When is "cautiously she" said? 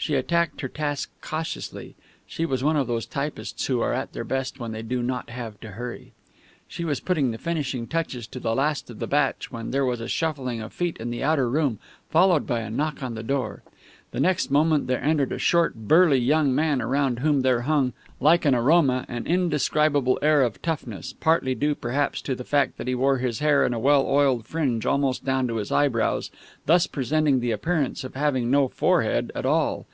1.20-2.46